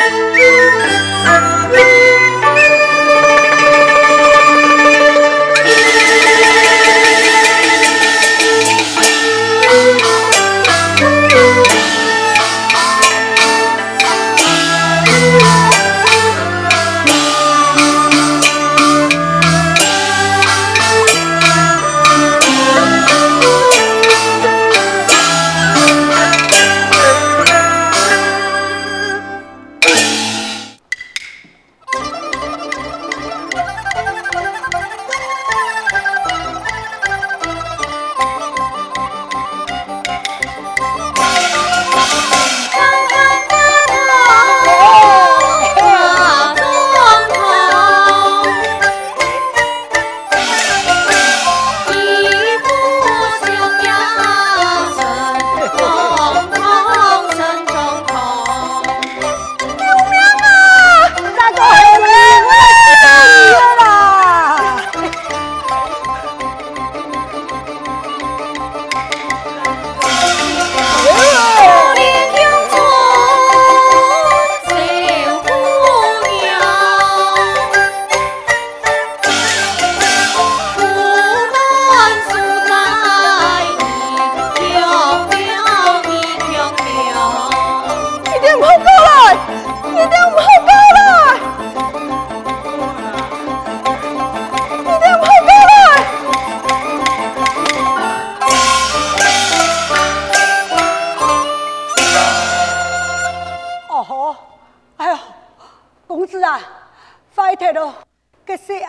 [0.00, 0.44] Música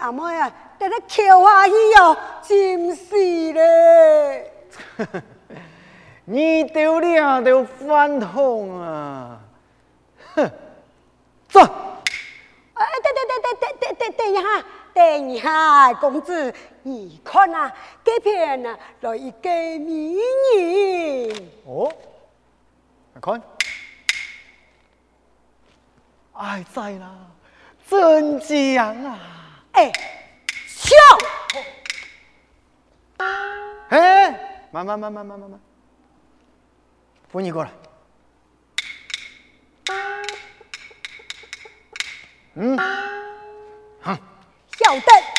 [0.05, 4.51] 阿妹呀，在那求欢喜哟，真是嘞！
[6.25, 9.39] 你丢脸都翻痛啊！
[10.35, 10.43] 哼，
[11.49, 11.59] 走！
[12.75, 14.41] 哎，等等等等等等等一下，
[14.93, 20.17] 等一下，公子，你看啊，这边啊，来一个美
[20.53, 21.33] 女。
[21.65, 21.91] 哦，
[23.15, 23.41] 来看，
[26.33, 27.11] 哎，在啦，
[27.89, 29.19] 真香啊！
[29.75, 29.91] 哎，
[30.67, 30.95] 笑。
[33.89, 34.31] 哎，
[34.71, 35.59] 慢慢慢慢慢慢慢。
[37.29, 37.71] 扶你过来，
[42.53, 42.77] 嗯，
[43.99, 44.17] 好，
[44.77, 45.34] 小邓。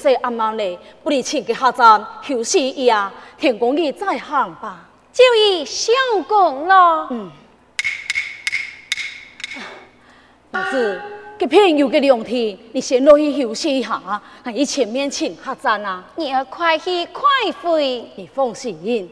[0.00, 4.88] 宴，天色暗暗嘞，不如请个客栈休息一下，天公你再行吧。
[5.12, 5.94] 就以相
[6.26, 7.08] 公咯。
[7.10, 7.30] 嗯。
[10.52, 11.00] 儿子，
[11.38, 14.00] 这片有个凉亭，你先落去休息一下，
[14.44, 16.04] 俺一前面请客栈啊。
[16.16, 17.22] 你要快去快
[17.62, 19.10] 回，你放心。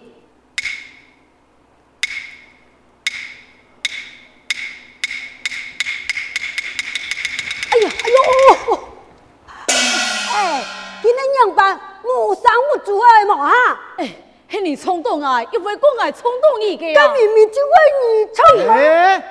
[11.46, 12.42] 无商
[12.74, 13.80] 无主爱嘛哈！
[13.98, 14.10] 哎，
[14.48, 17.00] 是你冲动啊，又会讲爱冲动你个呀？
[17.00, 18.74] 这明明就为你冲动。
[18.74, 19.22] 哎，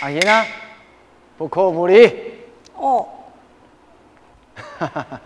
[0.00, 0.44] 阿姨呢？
[1.36, 2.34] 不可不理。
[2.76, 3.06] 哦。
[4.78, 5.20] 哈哈哈！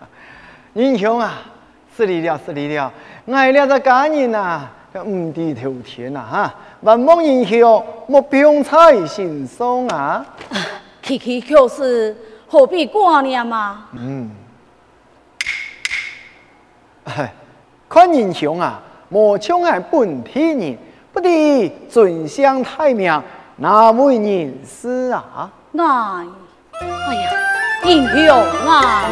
[0.73, 1.41] 英雄啊，
[1.95, 2.91] 失礼了，失礼了，
[3.31, 4.67] 爱了这家人呐，
[5.05, 6.53] 五地头天呐哈！
[6.81, 10.25] 万望英雄莫病在心上啊！
[11.01, 12.15] 去去就是
[12.47, 13.87] 何必挂念嘛？
[13.93, 14.29] 嗯。
[17.05, 17.33] 哎，
[17.89, 20.77] 看英雄啊，莫枪爱本体人，
[21.11, 23.21] 不敌尊相太命，
[23.57, 25.49] 哪位人士啊？
[25.77, 26.25] 哎，
[26.79, 27.29] 哎呀，
[27.85, 28.35] 英雄
[28.67, 29.05] 啊！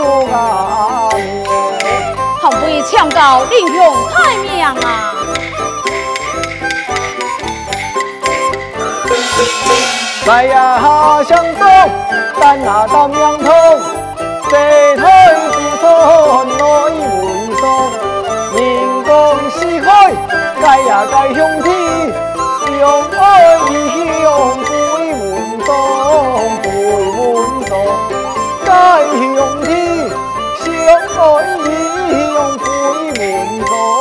[0.00, 0.32] 可笑
[1.12, 1.28] 颜面。
[2.40, 3.76] 含为抢告英雄
[4.10, 4.66] 太命啊！
[10.24, 11.60] 在呀相送，
[12.40, 13.52] 但那当阳通，
[14.48, 15.02] 谁推
[15.52, 15.84] 不错
[16.48, 16.96] 来为
[17.58, 17.62] 送？
[18.54, 18.58] 人
[19.04, 19.08] 讲
[19.50, 19.88] 是海，
[20.62, 21.68] 该呀该兄弟，
[22.64, 22.68] 相
[23.20, 23.20] 爱
[23.68, 23.70] 义
[24.22, 24.24] 兄
[24.64, 24.68] 不
[25.02, 25.12] 问
[25.66, 25.68] 送，
[26.62, 26.64] 不
[27.34, 27.70] 问送，
[28.64, 28.68] 该
[29.10, 29.68] 兄弟，
[31.14, 31.68] 相爱义
[32.34, 33.99] 兄不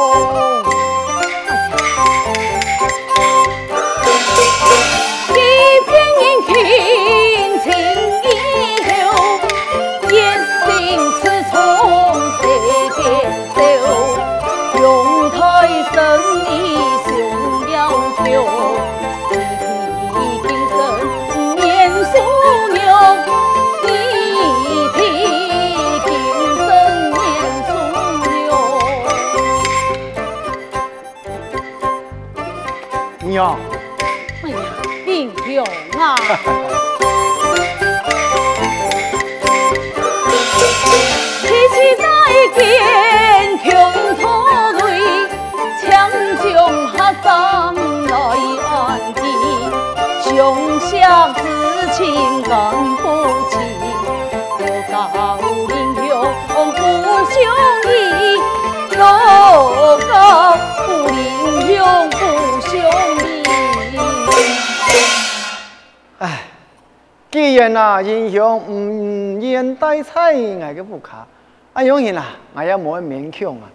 [67.60, 71.28] 然啊英雄唔愿带菜，我个不卡。
[71.74, 72.24] 啊，永贤啊，
[72.56, 73.68] 我也冇勉强啊。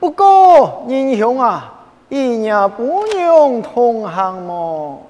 [0.00, 1.72] 不过英雄啊，
[2.08, 5.06] 一日不用同行么？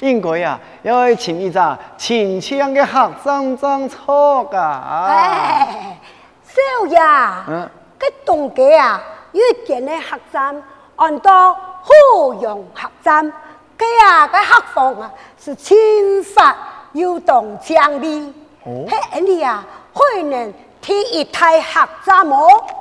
[0.00, 1.60] 应该啊，要请一只
[1.96, 5.06] 清腔的客栈栈错噶。
[5.08, 5.96] 哎，
[6.42, 6.98] 少爷，
[7.46, 7.70] 嗯，
[8.00, 10.60] 这东家啊，有一件的客栈，
[10.96, 11.54] 按到
[11.84, 13.32] 芙蓉客栈，
[13.78, 15.76] 佢啊个客房啊是清
[16.24, 16.56] 法
[16.92, 18.32] 又动江丽，
[18.64, 22.36] 哦嘿，你啊可能替一台客栈么？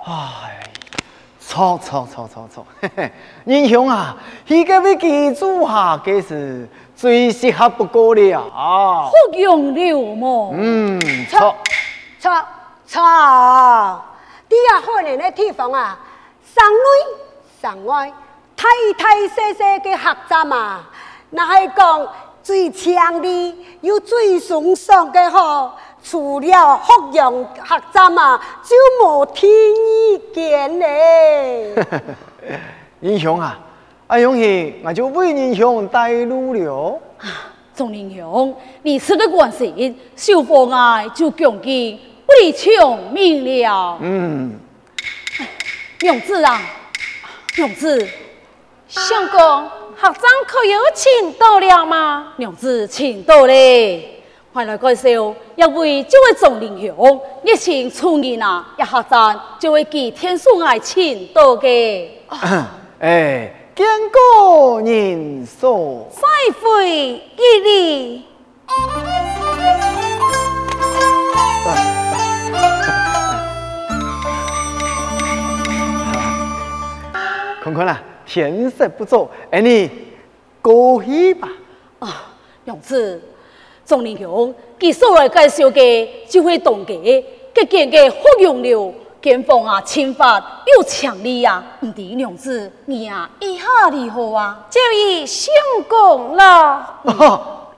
[0.06, 0.60] 唉，
[1.40, 3.12] 错错错错错，嘿嘿，
[3.46, 4.16] 英雄啊，
[4.48, 9.10] 呢个位记住下，这是最适合不过了啊。
[9.32, 10.52] 不用了么？
[10.56, 11.56] 嗯，错。
[12.20, 12.30] 错
[12.86, 13.02] 错，
[14.50, 15.98] 你啊可能的地方啊，
[16.44, 18.12] 上内上外，
[18.58, 18.68] 太
[18.98, 20.84] 太细细嘅客栈啊，
[21.30, 22.08] 那系讲
[22.42, 25.72] 最强的又最崇尚的吼，
[26.04, 31.76] 除了福阳客栈啊，就无天意见咧。
[33.02, 33.60] 英雄啊，
[34.08, 37.00] 阿勇儿，我就为英雄带路了。
[37.18, 38.54] 啊众英雄，
[38.84, 43.98] 你吃的关系，小伙爱就恭敬不离长命了。
[44.02, 44.60] 嗯，
[46.02, 46.62] 勇子啊，
[47.56, 48.06] 勇子，
[48.88, 49.70] 相公，
[50.00, 52.32] 客栈可有请到了吗？
[52.38, 61.68] 娘子请到嘞，快来介绍，一位这位总领雄，热情出现啊，一客栈就会给天数爱请到的。
[63.00, 66.08] 哎，见过人数。
[66.12, 66.22] 再
[66.62, 68.24] 会一礼。
[77.62, 79.90] 坤坤啊，天色不早，哎你
[80.62, 81.50] 过去吧。
[81.98, 82.32] 啊，
[82.64, 83.20] 娘子，
[83.84, 87.24] 众英雄，给所来介绍嘅就会当嘅，
[87.56, 91.66] 佢见嘅福用了，剑锋啊，枪法又强力啊！
[91.80, 94.68] 唔知娘子，你啊，一下如何啊？
[94.70, 95.52] 就已成
[95.90, 97.02] 功了。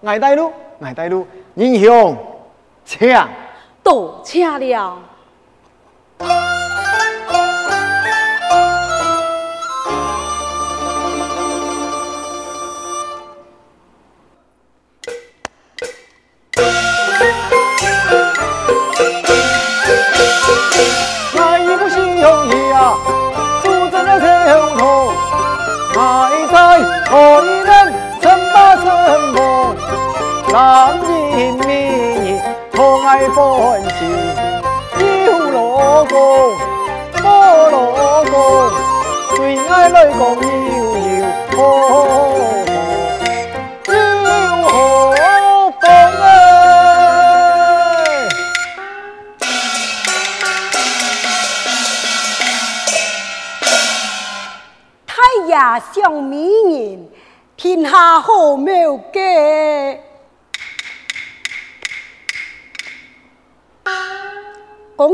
[0.04, 2.18] 爱带路，爱带路，英雄，
[2.84, 3.18] 请，
[3.82, 5.00] 多请了。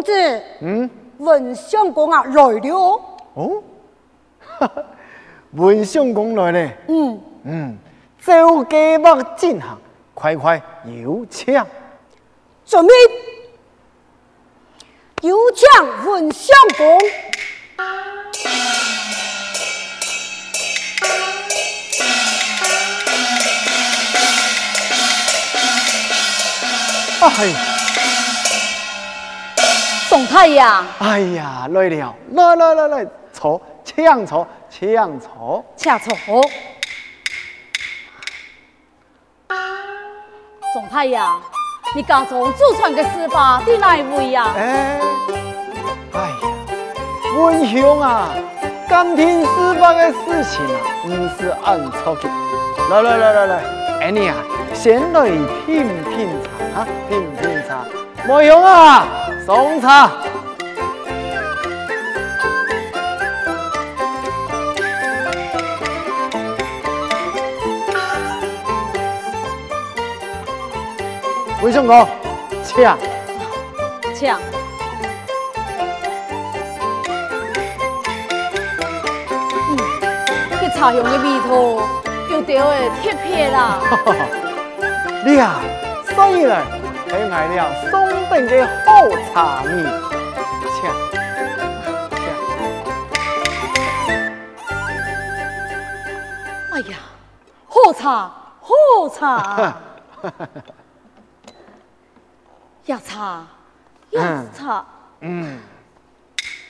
[0.07, 3.01] 子，嗯，文相公啊来了
[3.33, 3.61] 哦，
[4.39, 4.71] 哈哈，
[5.51, 7.21] 文相公来了，嗯。
[7.43, 7.77] 嗯，
[8.25, 9.77] 就计划进行，
[10.13, 11.61] 快快有请，
[12.65, 12.93] 准备。
[15.23, 15.67] 有请
[16.09, 16.97] 文相公，
[27.19, 27.29] 啊
[30.39, 30.45] 嘿。
[30.45, 30.61] 总太爷，
[30.99, 36.41] 哎呀，来了，来来来来，坐，请坐，请坐，请坐。
[40.73, 41.19] 总太爷，
[41.95, 44.53] 你家中祖传的司法在哪位呀？
[44.55, 44.99] 哎，
[46.13, 46.35] 哎呀，
[47.35, 48.29] 文兄啊，
[48.87, 52.29] 今天司法的事情啊，不是按错的。
[52.91, 53.63] 来来来来来，
[54.01, 54.35] 哎你啊，
[54.71, 55.23] 先来
[55.65, 57.83] 品品茶啊，品品茶。
[58.31, 59.07] 文兄啊。
[59.47, 60.11] 送茶，
[71.63, 72.07] 文相公，
[72.63, 72.75] 请，
[74.13, 74.31] 请。
[79.69, 79.77] 嗯，
[80.61, 81.49] 这茶香的味道
[82.29, 82.63] 就对我
[83.01, 83.81] 特别啦。
[85.25, 85.59] 你啊，
[86.13, 86.55] 所以呢，
[87.09, 88.07] 很爱了松。
[88.29, 89.83] 本的好茶米，
[90.75, 90.83] 请，
[92.11, 92.21] 请。
[96.73, 96.93] 哎呀，
[97.67, 99.73] 好茶，好茶。
[102.87, 103.45] 要茶，
[104.11, 104.23] 要
[104.55, 104.85] 茶。
[105.19, 105.59] 嗯。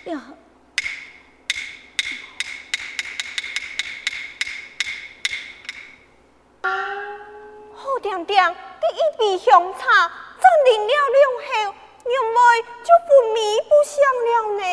[0.05, 0.17] 要。
[7.75, 10.11] 好点点，第一杯香茶。
[10.39, 12.37] 等饮了两口，娘妹
[12.83, 13.93] 就不迷不详
[14.25, 14.63] 了呢。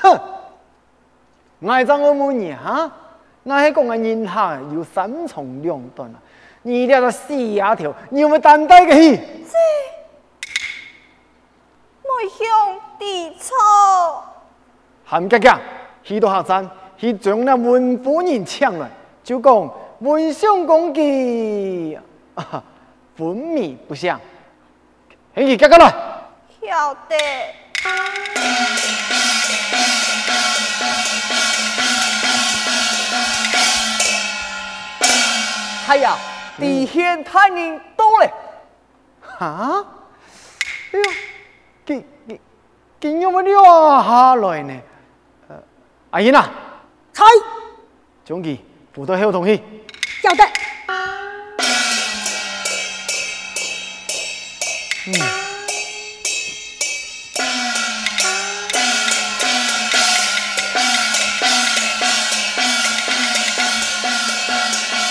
[0.00, 2.92] 哼，爱怎么问哈？
[3.42, 6.22] 那还讲个人下有三长两短啊？
[6.62, 9.20] 你这个死丫头，你有没有担待个起？
[12.14, 12.46] 这，妹兄
[12.98, 14.24] 弟错。
[15.04, 15.60] 韩家家
[16.02, 18.88] 去到客栈，去将那文夫人抢来，
[19.22, 21.98] 就讲文相公嘅
[23.18, 24.20] 昏迷不详。
[25.34, 25.92] 嘿，你赶快来！
[26.62, 27.16] 晓得。
[35.86, 36.16] 哎呀，
[36.58, 38.30] 地仙太人到了。
[39.20, 39.84] 哈？
[40.92, 41.04] 哎呦，
[41.84, 42.40] 给给
[42.98, 44.80] 给你们留下来呢？
[45.48, 45.56] 呃，
[46.10, 46.50] 阿英啊，
[47.12, 47.22] 猜。
[48.24, 48.58] 将其
[48.94, 49.62] 扶到后头去。
[50.22, 50.44] 晓得。
[55.06, 55.20] 嗯。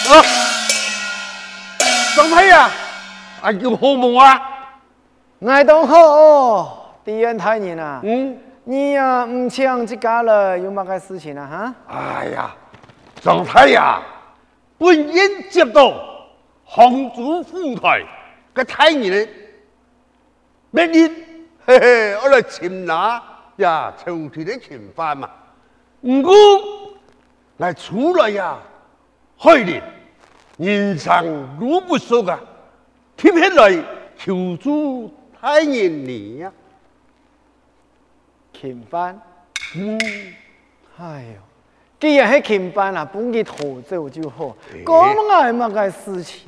[0.10, 0.26] 啊！
[2.16, 4.42] 总太爷，啊有好梦啊！
[5.48, 8.00] 爱当好，哦，敌人太人啊。
[8.04, 8.38] 嗯。
[8.66, 11.46] 你呀，唔请这家了，有乜个事情啊？
[11.46, 11.76] 哈？
[11.94, 12.56] 哎呀，
[13.16, 14.02] 总太呀，
[14.78, 15.94] 本应接到
[16.64, 18.02] 杭州府台
[18.54, 19.28] 个太爷。
[20.72, 21.12] 明日，
[21.66, 23.22] 嘿嘿，我来擒拿
[23.58, 25.30] 呀，朝廷的囚犯嘛。
[26.02, 26.34] 唔过
[27.58, 28.58] 来出来呀，
[29.38, 29.84] 害人，
[30.56, 32.40] 人生路不熟啊，
[33.18, 33.84] 贴起来
[34.18, 35.12] 求助
[35.44, 36.50] 太严厉呀。
[38.54, 39.20] 勤班。
[39.76, 40.00] 嗯，
[40.98, 41.42] 哎呦，
[42.00, 46.48] 既然系勤班啊，本佢逃走就好，欸讲乜乜嘅事情。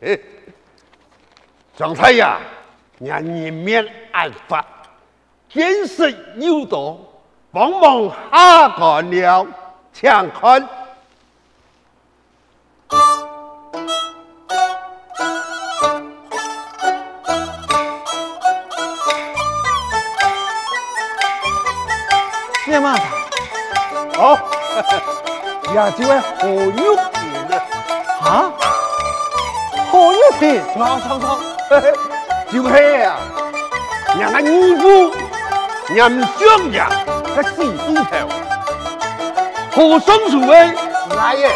[0.00, 0.18] 哎，
[1.76, 2.40] 张太呀，
[2.98, 4.64] 让人面案发，
[5.50, 6.98] 见识有多，
[7.50, 9.46] 帮忙下官了，
[9.92, 10.66] 请看。
[22.72, 22.96] 咩嘛？
[24.16, 24.38] 哦，
[25.74, 26.10] 也就系
[26.40, 27.54] 何玉田啊。
[28.24, 28.26] 啊？
[29.90, 30.64] 何玉田？
[30.72, 31.24] 错错错，
[32.50, 32.72] 就是
[33.04, 33.20] 啊，
[34.18, 34.82] 人家义父
[35.90, 36.40] 任相
[36.72, 36.82] 爷
[37.36, 38.10] 嘅死对头，
[39.76, 40.72] 何生树嘅
[41.10, 41.50] 乃嘅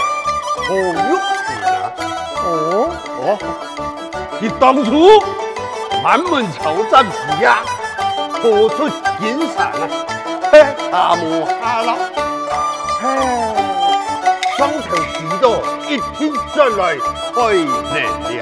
[0.68, 1.75] 何玉田啊。
[2.44, 2.92] 哦，
[3.23, 3.38] 哦，
[4.38, 5.18] 你当初
[6.04, 7.61] 满门抄斩时呀，
[8.42, 8.87] 何出
[9.18, 10.05] 金山啊？
[10.53, 11.97] 嘿，大幕下啦，
[13.00, 13.05] 嘿，
[14.57, 15.45] 双头许多
[15.88, 16.97] 一天再来
[17.35, 17.37] 开
[17.93, 18.35] 难了。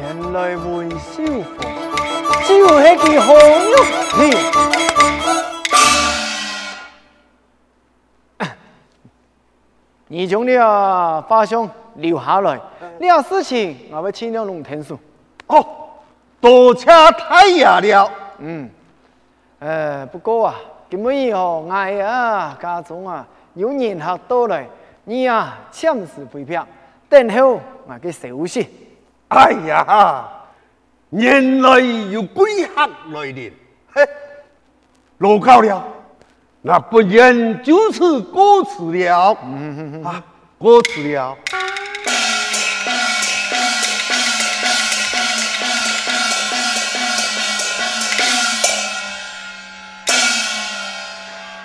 [0.00, 1.64] 原来文秀凤
[2.46, 2.48] 就
[2.80, 3.28] 系佢何
[3.66, 3.74] 玉
[4.14, 4.16] 田。
[10.08, 14.98] 你将你啊花香留下来，呢个事情我会尽量弄清楚。
[15.48, 15.66] 哦，
[16.40, 18.10] 多谢太爷了。
[18.38, 18.70] 嗯，
[19.58, 20.54] 呃，不过啊，
[20.90, 24.68] 今日以后我啊家中啊有人客到来，
[25.04, 26.58] 你啊暂时回避，
[27.08, 28.68] 等候我嘅消息。
[29.28, 30.28] 哎呀，
[31.08, 33.50] 原来有贵客来临，
[33.94, 34.06] 嘿，
[35.18, 35.82] 老高了，
[36.60, 39.34] 那不然就此过此了。
[39.42, 40.22] 嗯啊，
[40.58, 41.34] 过此了。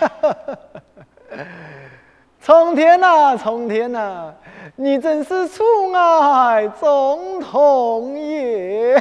[2.41, 4.33] 苍天呐，苍天呐，
[4.75, 8.95] 你真是宠爱总统也！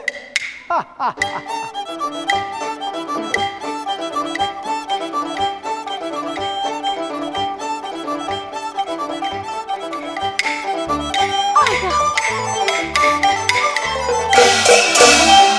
[0.69, 1.17] 哈哈哈。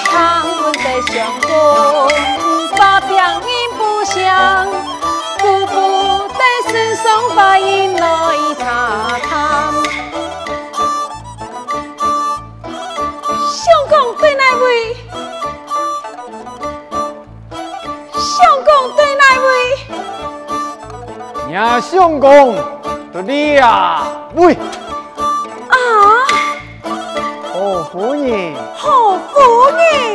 [0.06, 1.50] 唐文在相公，
[2.78, 4.71] 把表音不详，夫妇
[7.12, 9.32] 来查看。
[13.50, 14.96] 相公对哪位？
[18.14, 19.46] 相公对哪位？
[21.54, 22.56] 呀，相公，
[23.12, 24.56] 对你呀，喂，
[25.70, 25.76] 啊，
[27.54, 30.11] 哦，夫人，好夫人。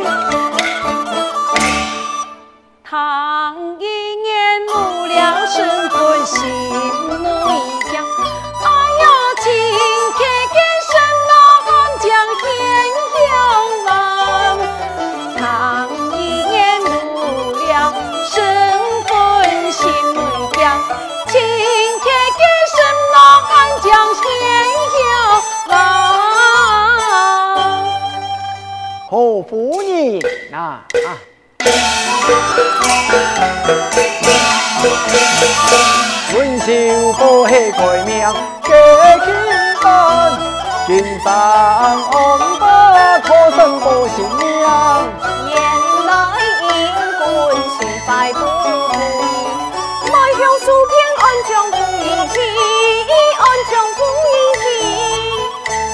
[29.97, 30.85] 夫人，那啊，
[36.35, 36.67] 文秀
[37.15, 38.13] 宝系改名
[38.63, 38.69] 嘅
[39.25, 39.27] 金
[39.81, 39.85] 山，
[40.87, 40.91] 金
[41.25, 42.15] 山安
[42.61, 42.63] 把
[43.21, 44.45] 可生报新娘。
[45.49, 45.57] 原
[46.07, 46.09] 来
[46.61, 46.69] 因
[47.17, 47.25] 官
[47.79, 48.39] 心快不
[48.93, 48.95] 对，
[50.13, 52.37] 来向书篇安将风一起，
[53.39, 54.65] 安将风一起。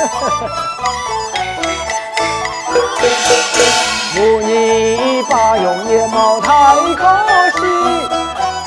[4.14, 7.02] 母女把用也毛太可
[7.58, 7.60] 惜，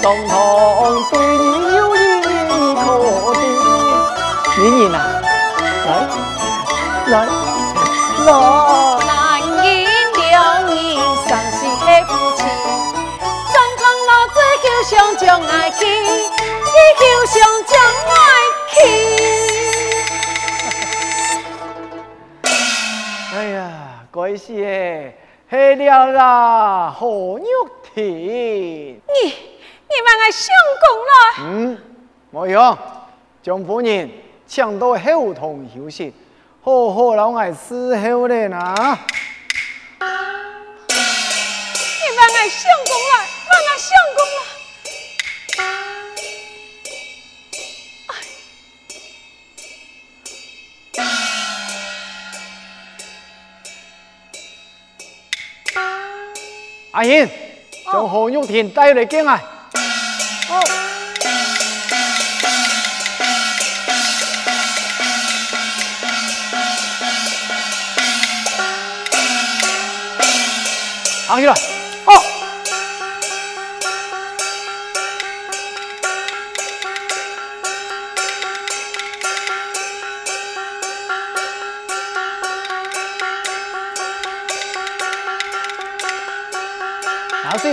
[0.01, 0.54] 总统
[24.25, 25.15] 该是诶，
[25.51, 27.45] 系了啦，何玉
[27.93, 28.03] 婷。
[28.03, 30.49] 你你问我相
[30.81, 31.13] 公了？
[31.41, 31.77] 嗯，
[32.33, 32.75] 冇用，
[33.43, 34.09] 江夫人
[34.47, 36.11] 抢到后堂休息，
[36.63, 38.97] 好好让我伺候咧呐。
[39.99, 40.05] 你
[42.17, 42.63] 问我相
[56.95, 57.29] 阿英，
[57.91, 59.37] 将何玉田带来见啊！
[60.49, 60.63] 哦，
[71.27, 71.74] 行起来！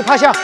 [0.02, 0.32] 趴下。
[0.32, 0.38] 好，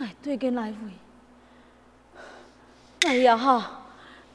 [0.00, 0.74] 哎，对个来位，
[3.06, 3.82] 哎呀哈，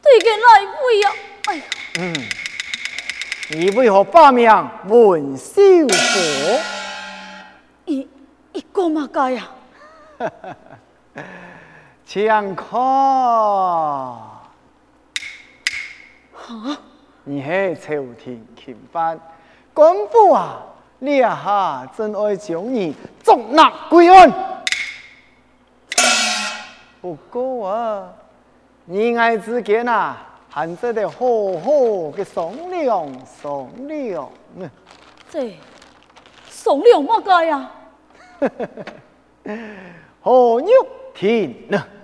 [0.01, 1.11] 对个来位呀，
[1.45, 1.63] 哎呀，
[1.99, 2.13] 嗯，
[3.49, 4.49] 你为何罢名
[4.87, 6.59] 文秀佛？
[7.85, 8.07] 一
[8.53, 9.49] 一个嘛该呀，
[12.11, 12.65] 请看，
[16.33, 16.75] 哈，
[17.23, 19.19] 你系朝廷钦班，
[19.75, 20.59] 官府啊，
[20.97, 24.33] 你下真爱将你捉拿归案。
[26.99, 28.11] 不过啊，
[28.85, 30.17] 你爱之间啊，
[30.49, 31.71] 还值得好好
[32.09, 34.27] 嘅商量商量。
[34.55, 34.67] 嗯，
[35.29, 35.55] 这
[36.49, 37.71] 送了嘛该呀，
[40.23, 40.65] 何玉
[41.13, 41.85] 田呢？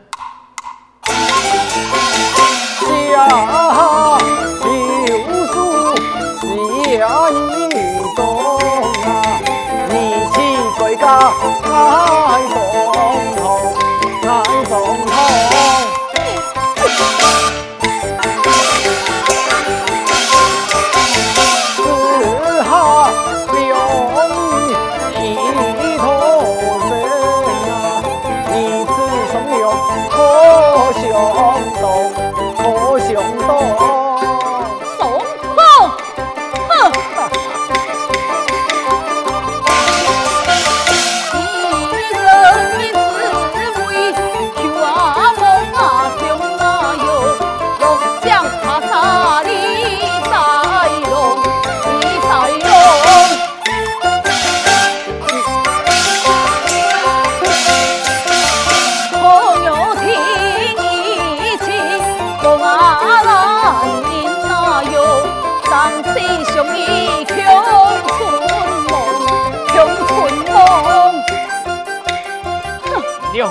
[2.85, 3.27] 下
[4.61, 4.65] 小
[5.53, 5.55] 书
[6.83, 6.93] 下
[7.29, 7.33] 一
[8.15, 8.17] 中
[9.05, 9.07] 啊，
[9.91, 9.93] 义
[10.33, 10.35] 气
[10.77, 11.03] 归家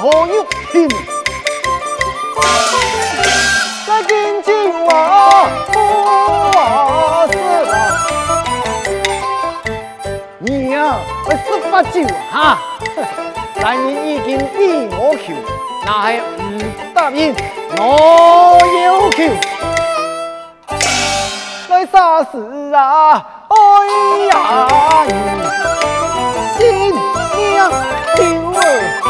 [0.04, 0.32] 你何玉
[0.70, 0.88] 田？
[3.86, 4.52] 这金金
[4.86, 5.78] 啊，不
[6.58, 7.38] 啊是
[7.72, 7.74] 啊，
[10.40, 12.58] 你呀，会十八九哈，
[13.62, 15.32] 但你已经比我求，
[15.86, 16.60] 那系唔
[16.94, 17.34] 答应
[17.78, 17.82] 我
[18.84, 19.18] 要求。
[21.70, 23.24] 来啥事啊？
[23.48, 23.54] 哎
[24.26, 25.10] 呀，你
[26.58, 26.94] 心
[27.54, 27.72] 娘
[28.16, 29.03] 丢了。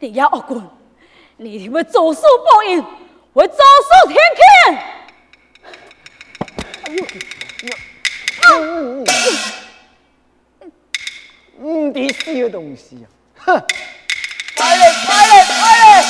[0.00, 0.62] 你呀，恶棍，
[1.38, 2.80] 你一定会遭受报应，
[3.34, 4.78] 会遭受天谴。
[8.50, 9.04] 嗯
[11.60, 13.06] 嗯，第四个东西啊，
[13.38, 13.60] 哼，
[14.56, 16.04] 快嘞，快嘞，快嘞！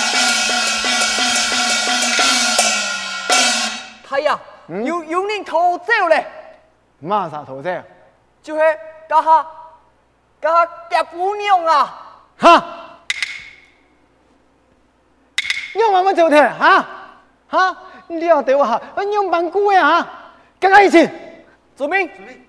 [4.07, 4.39] 太呀，
[4.85, 6.27] 有有人逃走嘞，
[6.99, 7.83] 马啥头这？
[8.43, 8.61] 就是
[9.09, 9.47] 家下
[10.43, 12.78] 家下爹姑娘啊，哈，
[15.87, 16.87] 你慢慢走的哈，
[17.47, 17.77] 哈，
[18.09, 20.09] 你要对我好，你用蛮古呀哈，
[20.59, 21.09] 跟他一起。
[21.77, 22.09] 遵命。
[22.09, 22.41] 准备